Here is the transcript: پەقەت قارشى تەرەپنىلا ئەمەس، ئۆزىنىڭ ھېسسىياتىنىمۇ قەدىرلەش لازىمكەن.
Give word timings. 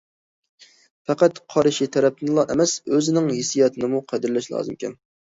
پەقەت 1.11 1.37
قارشى 1.57 1.89
تەرەپنىلا 1.97 2.47
ئەمەس، 2.49 2.75
ئۆزىنىڭ 2.91 3.31
ھېسسىياتىنىمۇ 3.37 4.05
قەدىرلەش 4.13 4.53
لازىمكەن. 4.59 5.03